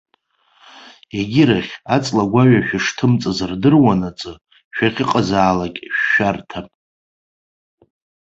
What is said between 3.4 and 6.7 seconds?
рдыруанаҵы, шәахьыҟазаалакь шәшәарҭам!